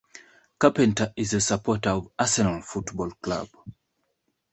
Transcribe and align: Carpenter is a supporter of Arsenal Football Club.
Carpenter 0.57 1.13
is 1.15 1.31
a 1.35 1.39
supporter 1.41 1.91
of 1.91 2.09
Arsenal 2.17 2.63
Football 2.63 3.11
Club. 3.21 3.47